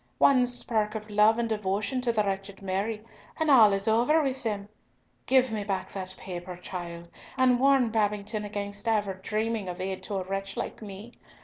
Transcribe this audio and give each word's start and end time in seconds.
One 0.17 0.47
spark 0.47 0.95
of 0.95 1.11
love 1.11 1.37
and 1.37 1.47
devotion 1.47 2.01
to 2.01 2.11
the 2.11 2.23
wretched 2.23 2.63
Mary, 2.63 3.03
and 3.39 3.51
all 3.51 3.71
is 3.71 3.87
over 3.87 4.19
with 4.23 4.41
them! 4.41 4.67
Give 5.27 5.51
me 5.51 5.63
back 5.63 5.91
that 5.91 6.15
paper, 6.17 6.57
child, 6.57 7.07
and 7.37 7.59
warn 7.59 7.91
Babington 7.91 8.43
against 8.43 8.87
ever 8.87 9.13
dreaming 9.13 9.69
of 9.69 9.79
aid 9.79 10.01
to 10.01 10.15
a 10.15 10.23
wretch 10.23 10.57
like 10.57 10.81
me. 10.81 11.11